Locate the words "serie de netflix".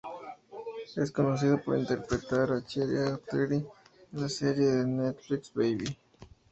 4.29-5.53